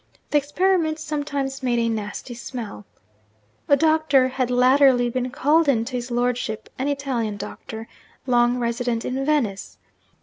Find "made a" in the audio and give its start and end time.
1.61-1.87